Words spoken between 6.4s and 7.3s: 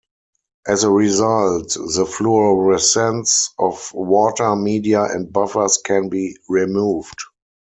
removed.